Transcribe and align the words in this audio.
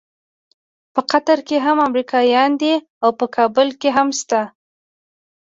په 0.93 1.01
قطر 1.11 1.39
کې 1.47 1.57
هم 1.65 1.77
امریکایان 1.87 2.51
دي 2.61 2.73
او 3.03 3.09
په 3.19 3.25
کابل 3.35 3.67
کې 3.81 3.89
هم 3.97 4.07
شته. 4.19 4.41